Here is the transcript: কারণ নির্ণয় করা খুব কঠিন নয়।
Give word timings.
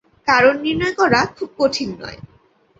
কারণ 0.27 0.53
নির্ণয় 0.61 0.95
করা 0.95 1.21
খুব 1.37 1.49
কঠিন 1.59 1.89
নয়। 2.01 2.19